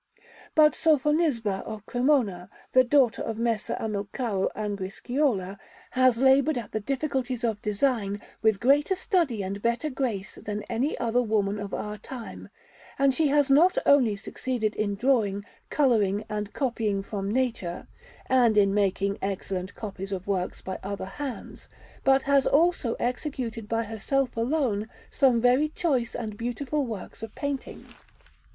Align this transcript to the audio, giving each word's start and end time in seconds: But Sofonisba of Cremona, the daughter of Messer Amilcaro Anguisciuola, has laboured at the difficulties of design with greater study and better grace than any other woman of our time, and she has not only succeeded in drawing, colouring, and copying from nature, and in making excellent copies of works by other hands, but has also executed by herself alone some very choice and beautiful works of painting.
But 0.55 0.73
Sofonisba 0.73 1.61
of 1.61 1.85
Cremona, 1.85 2.49
the 2.71 2.83
daughter 2.83 3.21
of 3.21 3.37
Messer 3.37 3.77
Amilcaro 3.79 4.49
Anguisciuola, 4.55 5.59
has 5.91 6.19
laboured 6.19 6.57
at 6.57 6.71
the 6.71 6.79
difficulties 6.79 7.43
of 7.43 7.61
design 7.61 8.19
with 8.41 8.59
greater 8.59 8.95
study 8.95 9.43
and 9.43 9.61
better 9.61 9.91
grace 9.91 10.39
than 10.41 10.63
any 10.63 10.97
other 10.97 11.21
woman 11.21 11.59
of 11.59 11.71
our 11.71 11.99
time, 11.99 12.49
and 12.97 13.13
she 13.13 13.27
has 13.27 13.51
not 13.51 13.77
only 13.85 14.15
succeeded 14.15 14.73
in 14.73 14.95
drawing, 14.95 15.45
colouring, 15.69 16.23
and 16.27 16.51
copying 16.51 17.03
from 17.03 17.31
nature, 17.31 17.85
and 18.25 18.57
in 18.57 18.73
making 18.73 19.19
excellent 19.21 19.75
copies 19.75 20.11
of 20.11 20.25
works 20.25 20.63
by 20.63 20.79
other 20.81 21.05
hands, 21.05 21.69
but 22.03 22.23
has 22.23 22.47
also 22.47 22.95
executed 22.99 23.69
by 23.69 23.83
herself 23.83 24.35
alone 24.35 24.89
some 25.11 25.39
very 25.39 25.69
choice 25.69 26.15
and 26.15 26.37
beautiful 26.39 26.87
works 26.87 27.21
of 27.21 27.35
painting. 27.35 27.85